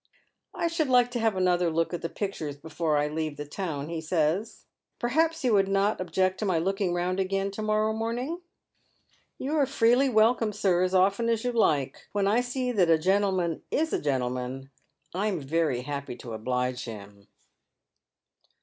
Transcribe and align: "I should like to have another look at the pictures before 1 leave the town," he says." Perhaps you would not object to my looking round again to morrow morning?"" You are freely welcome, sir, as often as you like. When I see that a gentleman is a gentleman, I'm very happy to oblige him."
"I 0.55 0.65
should 0.67 0.87
like 0.89 1.11
to 1.11 1.19
have 1.19 1.35
another 1.35 1.69
look 1.69 1.93
at 1.93 2.01
the 2.01 2.09
pictures 2.09 2.57
before 2.57 2.95
1 2.95 3.13
leave 3.13 3.37
the 3.37 3.45
town," 3.45 3.87
he 3.89 4.01
says." 4.01 4.65
Perhaps 4.99 5.43
you 5.43 5.53
would 5.53 5.67
not 5.67 6.01
object 6.01 6.39
to 6.39 6.45
my 6.47 6.57
looking 6.57 6.91
round 6.91 7.19
again 7.19 7.51
to 7.51 7.61
morrow 7.61 7.93
morning?"" 7.93 8.41
You 9.37 9.55
are 9.57 9.67
freely 9.67 10.09
welcome, 10.09 10.53
sir, 10.53 10.81
as 10.81 10.95
often 10.95 11.29
as 11.29 11.43
you 11.43 11.51
like. 11.51 12.07
When 12.13 12.25
I 12.27 12.41
see 12.41 12.71
that 12.71 12.89
a 12.89 12.97
gentleman 12.97 13.61
is 13.69 13.93
a 13.93 14.01
gentleman, 14.01 14.71
I'm 15.13 15.39
very 15.39 15.81
happy 15.83 16.15
to 16.15 16.33
oblige 16.33 16.85
him." 16.85 17.27